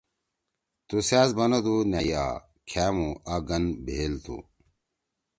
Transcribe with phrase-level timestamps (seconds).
[0.87, 2.27] تُو سأز بنَدُو نأ یی آ،
[2.69, 4.37] کھأمُو آ گن بھئیل تُھو